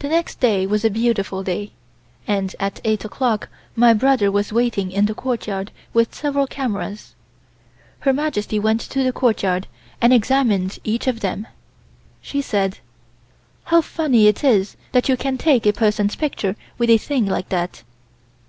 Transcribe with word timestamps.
The 0.00 0.08
next 0.08 0.40
day 0.40 0.66
was 0.66 0.84
a 0.84 0.90
beautiful 0.90 1.44
day, 1.44 1.70
and 2.26 2.56
at 2.58 2.80
eight 2.82 3.04
o'clock 3.04 3.48
my 3.76 3.94
brother 3.94 4.28
was 4.28 4.52
waiting 4.52 4.90
in 4.90 5.06
the 5.06 5.14
courtyard 5.14 5.70
with 5.92 6.12
several 6.12 6.48
cameras. 6.48 7.14
Her 8.00 8.12
Majesty 8.12 8.58
went 8.58 8.80
to 8.80 9.04
the 9.04 9.12
courtyard 9.12 9.68
and 10.00 10.12
examined 10.12 10.80
each 10.82 11.06
of 11.06 11.20
them. 11.20 11.46
She 12.20 12.42
said: 12.42 12.78
"How 13.66 13.80
funny 13.80 14.26
it 14.26 14.42
is 14.42 14.76
that 14.90 15.08
you 15.08 15.16
can 15.16 15.38
take 15.38 15.66
a 15.68 15.72
person's 15.72 16.16
picture 16.16 16.56
with 16.76 16.90
a 16.90 16.98
thing 16.98 17.24
like 17.24 17.50
that." 17.50 17.84